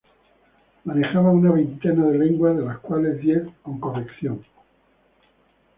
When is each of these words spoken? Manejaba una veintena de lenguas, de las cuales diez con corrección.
Manejaba 0.85 1.29
una 1.29 1.51
veintena 1.51 2.07
de 2.07 2.17
lenguas, 2.17 2.57
de 2.57 2.65
las 2.65 2.79
cuales 2.79 3.19
diez 3.21 3.43
con 3.61 3.79
corrección. 3.79 4.43